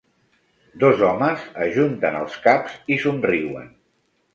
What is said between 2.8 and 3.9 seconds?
i somriuen.